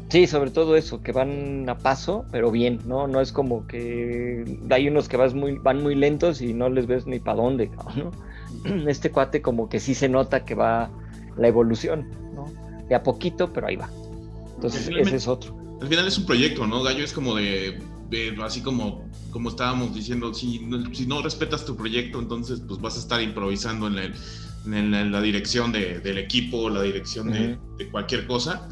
[0.09, 3.07] Sí, sobre todo eso, que van a paso, pero bien, ¿no?
[3.07, 6.85] No es como que hay unos que vas muy, van muy lentos y no les
[6.85, 8.11] ves ni para dónde, ¿no?
[8.87, 10.91] Este cuate como que sí se nota que va
[11.37, 12.51] la evolución, ¿no?
[12.87, 13.89] De a poquito, pero ahí va.
[14.53, 15.57] Entonces, ese es otro.
[15.81, 16.83] Al final es un proyecto, ¿no?
[16.83, 17.81] Gallo es como de,
[18.43, 22.99] así como, como estábamos diciendo, si, si no respetas tu proyecto, entonces pues vas a
[22.99, 24.13] estar improvisando en,
[24.73, 28.69] en, la dirección del equipo, la dirección de, de cualquier cosa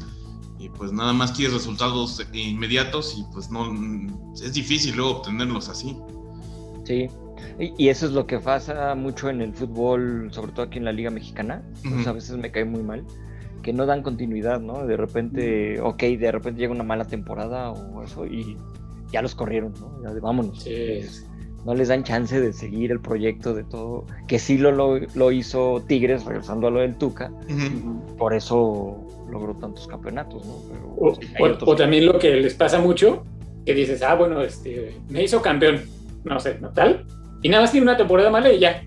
[0.64, 3.70] y pues nada más quieres resultados inmediatos y pues no
[4.34, 5.96] es difícil luego obtenerlos así.
[6.84, 7.08] Sí,
[7.58, 10.92] y, eso es lo que pasa mucho en el fútbol, sobre todo aquí en la
[10.92, 11.62] Liga Mexicana.
[11.82, 13.04] Pues, a veces me cae muy mal
[13.62, 14.86] que no dan continuidad, ¿no?
[14.86, 18.58] De repente, ok, de repente llega una mala temporada o eso y
[19.10, 20.02] ya los corrieron, ¿no?
[20.02, 20.62] Ya de, vámonos.
[20.62, 21.00] Sí.
[21.64, 25.82] No les dan chance de seguir el proyecto de todo, que sí lo, lo, hizo
[25.86, 27.30] Tigres, regresando a lo del Tuca,
[28.18, 28.98] por eso
[29.30, 30.54] logró tantos campeonatos, ¿no?
[30.98, 33.24] o, también lo que les pasa mucho,
[33.64, 35.80] que dices, ah, bueno, este, me hizo campeón,
[36.24, 36.70] no sé, ¿no?
[36.70, 37.06] Tal,
[37.42, 38.82] y nada más tiene una temporada mala y ya.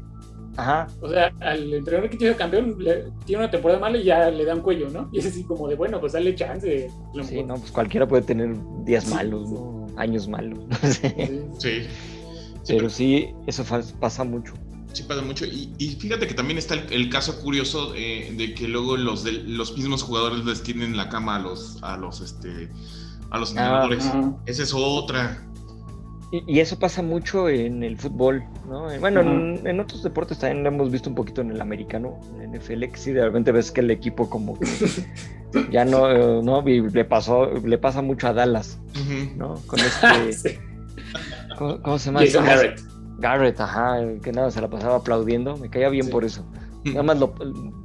[0.57, 0.87] Ajá.
[1.01, 2.77] O sea, al entrenador que tiene campeón
[3.25, 5.09] tiene una temporada mala y ya le dan cuello, ¿no?
[5.13, 6.89] Y es así como de, bueno, pues dale chance.
[7.23, 9.87] Sí, no, pues cualquiera puede tener días malos, ¿no?
[9.95, 11.43] Años malos, no sé.
[11.59, 11.87] Sí.
[12.67, 13.63] Pero sí, eso
[13.99, 14.53] pasa mucho
[14.97, 15.45] sí pasa mucho.
[15.45, 19.77] Y, fíjate que también está el, caso curioso eh, de que luego los, de, los
[19.77, 22.69] mismos jugadores les tienen la cama a los, a los, este,
[23.29, 24.11] a los ah, entrenadores.
[24.45, 25.43] Esa es otra.
[26.31, 28.91] Y, eso pasa mucho en el fútbol, ¿no?
[28.91, 32.53] Eh, bueno, en, otros deportes también lo hemos visto un poquito en el americano, en
[32.53, 34.67] el NFL, que sí, de repente ves que el equipo como que
[35.71, 38.77] ya no, no, le pasó, le pasa mucho a Dallas,
[39.37, 39.55] ¿no?
[39.67, 40.59] Con este,
[41.57, 42.21] ¿cómo, se llama?
[43.19, 46.45] Garrett, ajá, que nada, se la pasaba aplaudiendo, me caía bien por eso.
[46.85, 47.33] Nada más lo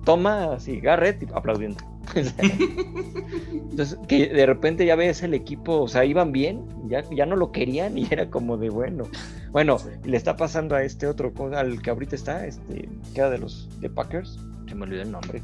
[0.04, 1.78] toma así, Garrett y aplaudiendo.
[3.52, 7.36] Entonces, que de repente ya ves el equipo, o sea, iban bien, ya, ya no
[7.36, 9.04] lo querían y era como de bueno.
[9.50, 13.38] Bueno, le está pasando a este otro, al que ahorita está, este, que era de
[13.38, 15.42] los de Packers, se me olvidó el nombre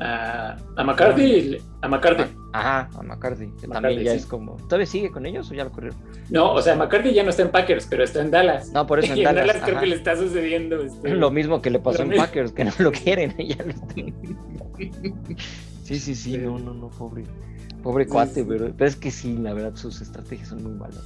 [0.00, 2.24] a McCarthy, a McCarthy.
[2.52, 4.56] Ajá, a McCarthy, también ya es como.
[4.56, 5.98] ¿Todavía sigue con ellos o ya lo corrieron?
[6.30, 8.72] No, o sea, McCarthy ya no está en Packers, pero está en Dallas.
[8.72, 9.58] No, por eso en, Dallas.
[9.64, 10.82] creo que le está sucediendo.
[10.82, 13.34] Este, lo mismo que le pasó en Packers, que no lo quieren.
[15.84, 17.24] sí, sí, sí, no, no, no, pobre.
[17.82, 21.02] Pobre cuate, pero, es que sí, la verdad, sus estrategias son muy malas,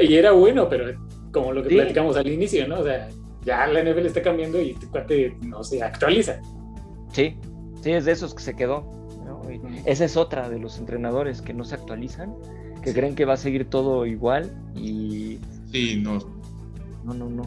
[0.00, 0.96] y era bueno, pero
[1.32, 2.78] como lo que platicamos al inicio, ¿no?
[2.78, 3.08] O sea,
[3.44, 6.40] ya la NFL está cambiando y este cuate no se actualiza.
[7.12, 7.36] Sí,
[7.82, 8.84] Sí, es de esos que se quedó.
[9.84, 12.34] esa es otra de los entrenadores que no se actualizan,
[12.82, 15.38] que creen que va a seguir todo igual y...
[15.70, 16.18] Sí, no.
[17.04, 17.42] No, no, no.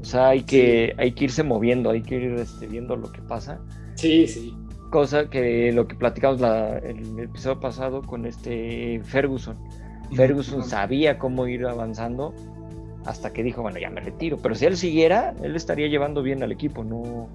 [0.00, 3.22] O sea, hay que, hay que irse moviendo, hay que ir este, viendo lo que
[3.22, 3.60] pasa.
[3.94, 4.54] Sí, sí.
[4.90, 9.56] Cosa que lo que platicamos la, el episodio pasado con este Ferguson.
[10.14, 12.34] Ferguson sabía cómo ir avanzando
[13.06, 14.38] hasta que dijo, bueno, ya me retiro.
[14.42, 17.28] Pero si él siguiera, él estaría llevando bien al equipo, no,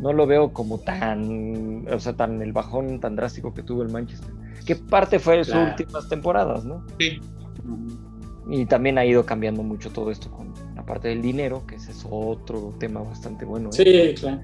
[0.00, 3.90] no lo veo como tan, o sea, tan el bajón tan drástico que tuvo el
[3.90, 4.30] Manchester.
[4.64, 6.84] Que parte fue de sus últimas temporadas, ¿no?
[6.98, 7.20] Sí.
[8.48, 11.92] Y también ha ido cambiando mucho todo esto con la parte del dinero, que ese
[11.92, 13.68] es otro tema bastante bueno.
[13.78, 14.14] ¿eh?
[14.16, 14.40] Sí, claro.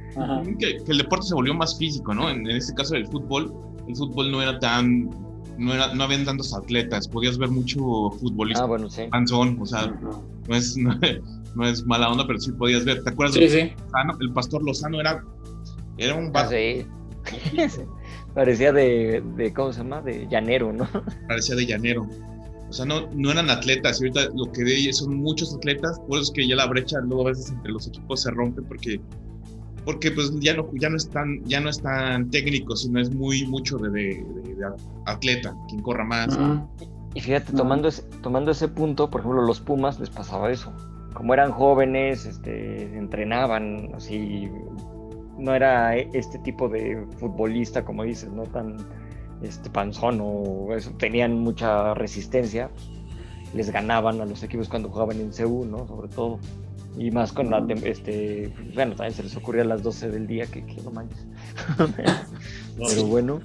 [0.58, 2.28] Que, el deporte se volvió más físico, ¿no?
[2.30, 3.52] En, este caso del fútbol,
[3.88, 5.10] el fútbol no era tan
[5.58, 7.78] no, era, no habían tantos atletas, podías ver mucho
[8.20, 9.04] futbolista ah, bueno, sí.
[9.10, 10.76] panzón, o sea, no, es,
[11.54, 13.02] no, es mala onda, pero sí podías ver.
[13.02, 13.36] ¿Te acuerdas?
[13.36, 13.72] Sí, sí.
[14.20, 15.24] el pastor Lozano era
[15.98, 16.48] era un ah,
[18.34, 20.02] Parecía de, de, ¿cómo se llama?
[20.02, 20.88] De llanero, ¿no?
[21.28, 22.06] Parecía de llanero.
[22.68, 24.00] O sea, no, no eran atletas.
[24.00, 25.98] Y ahorita lo que de son muchos atletas.
[26.00, 28.62] Por eso es que ya la brecha luego a veces entre los equipos se rompe
[28.62, 29.00] porque
[29.86, 33.78] porque pues ya no, ya no están ya no están técnicos, sino es muy mucho
[33.78, 34.56] de, de,
[35.06, 36.36] atleta, quien corra más.
[37.14, 40.72] Y fíjate, tomando, ese, tomando ese punto, por ejemplo, los Pumas les pasaba eso.
[41.14, 44.50] Como eran jóvenes, este, entrenaban así
[45.38, 48.76] no era este tipo de futbolista, como dices, no tan,
[49.42, 52.70] este panzón o eso, tenían mucha resistencia,
[53.54, 55.86] les ganaban a los equipos cuando jugaban en CU, ¿no?
[55.86, 56.38] Sobre todo.
[56.98, 60.46] Y más con la, este, bueno, también se les ocurría a las 12 del día,
[60.46, 61.26] que, que no manches.
[62.78, 63.40] Pero bueno,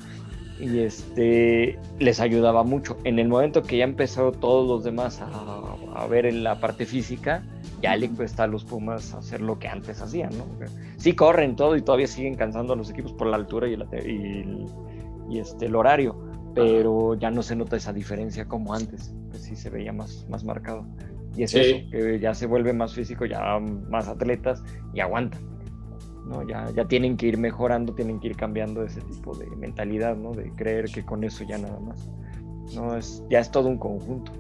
[0.60, 2.98] y este, les ayudaba mucho.
[3.04, 5.28] En el momento que ya empezó todos los demás a,
[5.96, 7.44] a ver en la parte física,
[7.82, 10.46] ya le cuesta a los Pumas hacer lo que antes hacían, ¿no?
[10.98, 14.66] Sí corren todo y todavía siguen cansando a los equipos por la altura y, el,
[15.30, 16.16] y este, el horario,
[16.54, 20.44] pero ya no se nota esa diferencia como antes, pues sí se veía más, más
[20.44, 20.86] marcado.
[21.36, 23.58] Y es eso, que ya se vuelve más físico, ya
[23.90, 24.62] más atletas
[24.94, 25.42] y aguantan.
[26.28, 26.48] ¿no?
[26.48, 30.32] Ya, ya tienen que ir mejorando, tienen que ir cambiando ese tipo de mentalidad, ¿no?
[30.32, 32.10] De creer que con eso ya nada más.
[32.76, 34.32] No, es, ya es todo un conjunto.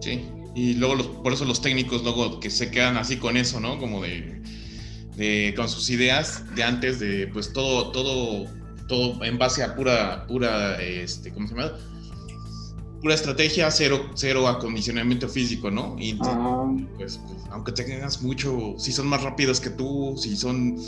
[0.00, 3.60] Sí, y luego los, por eso los técnicos luego que se quedan así con eso,
[3.60, 3.78] ¿no?
[3.78, 4.40] Como de,
[5.14, 8.46] de, con sus ideas de antes de pues todo, todo,
[8.88, 11.72] todo en base a pura, pura, este, ¿cómo se llama?
[13.02, 15.94] Pura estrategia, cero, cero acondicionamiento físico, ¿no?
[15.98, 16.30] Y pues,
[16.96, 20.78] pues, aunque tengas mucho, si son más rápidos que tú, si son,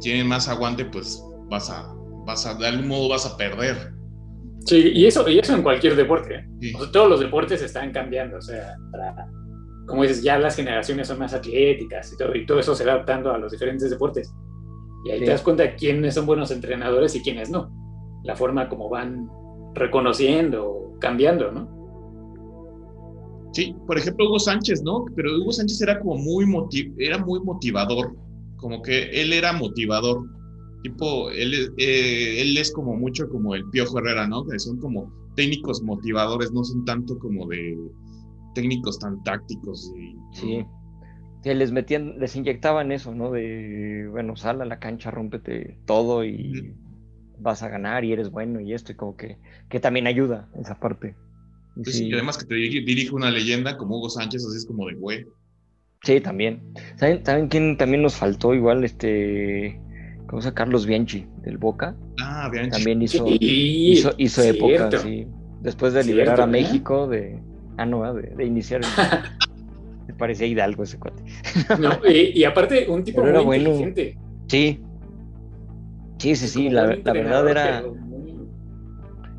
[0.00, 3.92] tienen más aguante, pues vas a, vas a, de algún modo vas a perder.
[4.68, 6.34] Sí, y eso, y eso en cualquier deporte.
[6.34, 6.72] ¿eh?
[6.92, 8.36] todos los deportes están cambiando.
[8.36, 8.76] O sea,
[9.86, 12.92] como dices, ya las generaciones son más atléticas y todo, y todo eso se va
[12.92, 14.30] adaptando a los diferentes deportes.
[15.06, 17.70] Y ahí te das cuenta de quiénes son buenos entrenadores y quiénes no.
[18.24, 19.26] La forma como van
[19.74, 21.78] reconociendo, cambiando, ¿no?
[23.52, 25.06] Sí, por ejemplo, Hugo Sánchez, ¿no?
[25.16, 26.44] Pero Hugo Sánchez era como muy,
[26.98, 28.14] era muy motivador,
[28.56, 30.26] como que él era motivador
[30.82, 34.46] tipo, él, eh, él es como mucho como el Piojo Herrera, ¿no?
[34.46, 37.76] Que son como técnicos motivadores, no son tanto como de
[38.54, 39.92] técnicos tan tácticos.
[39.96, 40.66] Y, sí.
[41.42, 41.54] sí.
[41.54, 43.30] les metían, les inyectaban eso, ¿no?
[43.30, 46.74] De, bueno, sal a la cancha, rómpete todo y
[47.38, 49.38] vas a ganar y eres bueno y esto, y como que,
[49.68, 51.16] que también ayuda esa parte.
[51.84, 55.26] Y, además que te dirige una leyenda como Hugo Sánchez, así es como de güey.
[56.02, 56.72] Sí, también.
[56.96, 58.54] ¿Saben, ¿Saben quién también nos faltó?
[58.54, 59.80] Igual, este
[60.28, 61.96] ¿Cómo se Carlos Bianchi del Boca.
[62.22, 62.70] Ah, Bianchi.
[62.70, 65.26] También hizo, hizo, época, sí.
[65.62, 67.40] Después de liberar a México, de.
[67.78, 68.82] Ah, no, de, iniciar.
[70.06, 71.22] me parecía Hidalgo ese cuate.
[71.80, 74.18] no, y, aparte, un tipo muy inteligente.
[74.48, 74.80] Sí.
[76.18, 76.68] Sí, sí, sí.
[76.68, 77.84] La, verdad era.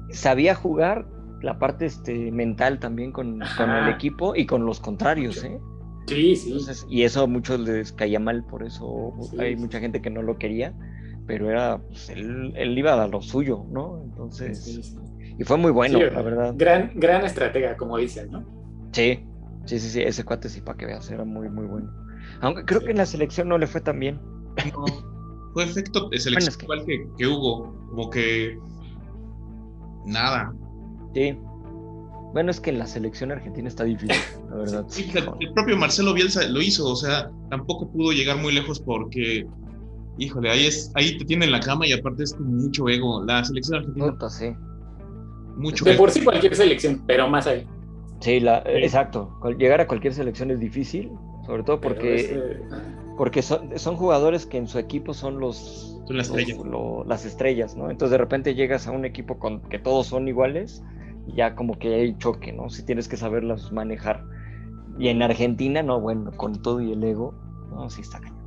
[0.09, 1.05] Sabía jugar
[1.43, 5.59] la parte este, mental también con, con, el equipo y con los contrarios, ¿eh?
[6.09, 6.57] Sí, sí.
[6.89, 10.37] y eso a muchos les caía mal, por eso hay mucha gente que no lo
[10.37, 10.73] quería,
[11.27, 14.01] pero era, pues, él, iba a lo suyo, ¿no?
[14.03, 14.95] Entonces,
[15.37, 16.53] y fue muy bueno, la verdad.
[16.57, 18.43] Gran, gran estratega, como dicen, ¿no?
[18.91, 19.23] Sí,
[19.65, 21.91] sí, sí, sí, ese cuate sí, para que veas, era muy, muy bueno.
[22.41, 24.19] Aunque creo que en la selección no le fue tan bien.
[25.53, 28.57] fue efecto de selección igual que, que Hugo, como que
[30.05, 30.53] nada.
[31.13, 31.37] Sí,
[32.33, 34.15] bueno, es que en la selección argentina está difícil,
[34.49, 34.85] la verdad.
[35.39, 39.47] el, propio Marcelo Bielsa lo hizo, o sea, tampoco pudo llegar muy lejos porque,
[40.19, 43.23] híjole, ahí es, ahí te tiene en la cama y aparte es con mucho ego.
[43.25, 44.29] La selección argentina.
[44.29, 44.53] sí.
[45.57, 47.67] Mucho De por sí cualquier selección, pero más ahí.
[48.21, 49.37] Sí, la, exacto.
[49.57, 51.11] Llegar a cualquier selección es difícil,
[51.45, 52.59] sobre todo porque,
[53.17, 56.59] porque son, son, jugadores que en su equipo son los, son las, estrellas.
[57.07, 57.89] las estrellas, ¿no?
[57.89, 60.83] Entonces de repente llegas a un equipo con que todos son iguales
[61.35, 62.69] ya como que hay choque, ¿no?
[62.69, 64.23] Si tienes que saberlas manejar.
[64.97, 67.33] Y en Argentina, no, bueno, con todo y el ego,
[67.71, 68.39] no, sí está cañón.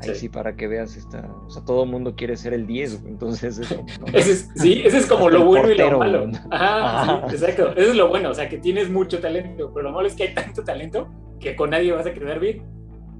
[0.00, 0.28] Ahí sí.
[0.28, 3.84] para que veas, está, o sea, todo el mundo quiere ser el 10, entonces eso,
[4.12, 6.30] ese es, sí, ese es como lo bueno y lo malo.
[6.50, 9.92] Ajá, Sí, exacto, eso es lo bueno, o sea, que tienes mucho talento, pero lo
[9.92, 11.08] malo es que hay tanto talento
[11.38, 12.64] que con nadie vas a quedar bien.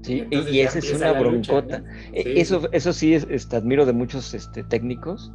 [0.01, 1.83] Sí, y, esa es una broncota.
[2.13, 5.31] E, eso, eso sí, es, este, admiro de muchos este, técnicos,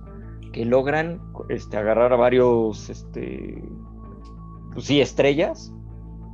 [0.53, 3.63] que logran este, agarrar a varios, este,
[4.73, 5.73] pues sí, estrellas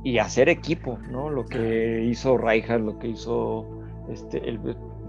[0.03, 1.29] y hacer equipo, ¿no?
[1.29, 3.65] Lo que hizo Rijkaard, lo que hizo,
[4.09, 4.59] este, el,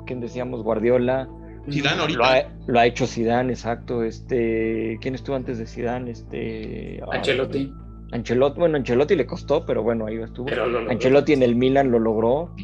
[0.07, 1.29] quien decíamos, Guardiola.
[1.71, 2.53] Zidane ahorita.
[2.67, 4.03] Lo ha, hecho Zidane, exacto.
[4.03, 6.11] Este, ¿quién estuvo antes de Zidane?
[6.11, 7.73] Este, Ancelotti.
[8.11, 10.49] Ancelotti, bueno, Ancelotti le costó, pero bueno, ahí estuvo.
[10.89, 12.55] Ancelotti en el Milan lo logró.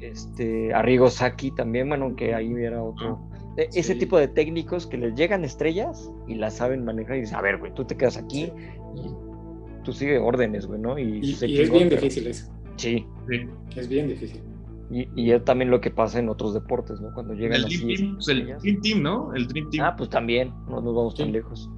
[0.00, 3.28] Este, Arrigo Saki también, bueno, que ahí era otro.
[3.58, 7.42] Ese tipo de técnicos que les llegan estrellas y las saben manejar y dicen, a
[7.42, 8.52] ver, güey, tú te quedas aquí
[8.94, 10.96] y tú sigues órdenes, güey, ¿no?
[10.96, 12.52] Y, es bien difícil eso.
[12.76, 13.04] Sí.
[13.74, 14.40] Es bien difícil.
[14.90, 17.12] Y, y, es también lo que pasa en otros deportes, ¿no?
[17.12, 17.96] Cuando llegan el así.
[17.96, 19.34] Team, pues el Dream Team, ¿no?
[19.34, 19.84] El Dream Team.
[19.84, 21.68] Ah, pues también, no nos vamos tan lejos.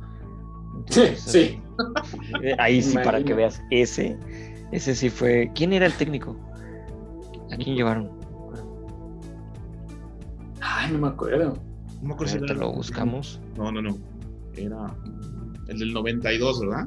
[0.90, 1.60] sí, sí.
[2.42, 4.18] Eh, ahí sí, para que veas, ese,
[4.70, 5.50] ese sí fue.
[5.54, 6.36] ¿Quién era el técnico?
[7.50, 8.10] ¿A quién llevaron?
[10.60, 11.69] Ay, no me acuerdo.
[12.00, 13.40] No me acuerdo si lo buscamos.
[13.56, 13.96] No, no, no.
[14.56, 14.94] Era.
[15.68, 16.86] El del 92, ¿verdad?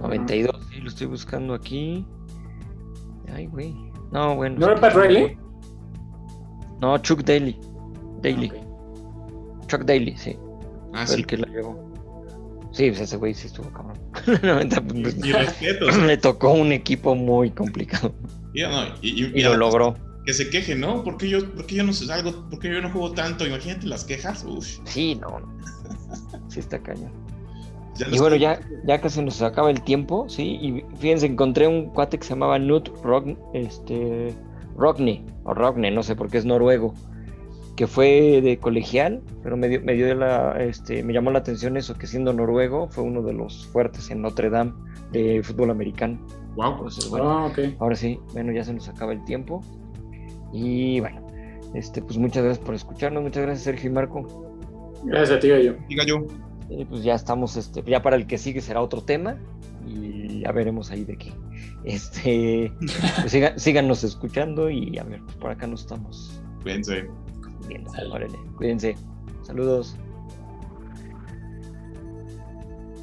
[0.00, 2.04] 92, sí, lo estoy buscando aquí.
[3.34, 3.74] Ay, güey.
[4.12, 4.56] No, bueno.
[4.58, 5.36] ¿No era Pat Riley?
[6.80, 7.56] No, Chuck Daly.
[8.22, 8.50] Daly.
[8.56, 10.36] Ah, Chuck Daly, sí.
[10.94, 11.20] Ah, Fue sí.
[11.20, 11.90] el que la llevó.
[12.72, 13.98] Sí, pues ese güey sí estuvo cabrón.
[14.42, 15.86] 90, pues, Mi respeto.
[16.06, 18.12] le tocó un equipo muy complicado.
[18.54, 19.96] Y, no, y, y- Y y lo además logró.
[20.26, 21.02] Que se queje, ¿no?
[21.02, 22.48] ¿Por qué yo, por qué yo no sé algo?
[22.50, 23.46] ¿Por qué yo no juego tanto?
[23.46, 24.44] Imagínate las quejas.
[24.44, 25.40] Uf, Sí, no.
[26.48, 27.10] Sí está cañón.
[27.96, 30.58] ya Y bueno, ya, ya casi nos acaba el tiempo, ¿sí?
[30.60, 34.34] Y fíjense, encontré un cuate que se llamaba Knut Rogn, este,
[34.76, 36.94] Rogne, o Rogne, no sé por qué es noruego,
[37.76, 41.76] que fue de colegial, pero me, dio, me, dio la, este, me llamó la atención
[41.76, 44.72] eso, que siendo noruego fue uno de los fuertes en Notre Dame
[45.12, 46.18] de fútbol americano.
[46.56, 46.72] Wow.
[46.72, 47.58] Entonces, bueno, Ah, ok.
[47.78, 49.62] ahora sí, bueno, ya se nos acaba el tiempo.
[50.52, 51.26] Y bueno,
[51.74, 54.46] este, pues muchas gracias por escucharnos, muchas gracias Sergio y Marco.
[55.04, 55.74] Gracias a ti, yo.
[55.88, 56.26] Diga yo.
[56.70, 59.36] Eh, pues ya estamos, este, ya para el que sigue será otro tema
[59.86, 61.32] y ya veremos ahí de qué.
[61.84, 67.06] Este, pues siga- síganos escuchando y a ver, pues por acá nos estamos Cuídense.
[68.56, 68.94] cuídense.
[69.42, 69.96] Saludos.